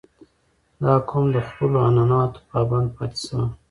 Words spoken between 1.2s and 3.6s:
د خپلو عنعناتو پابند پاتې شوی.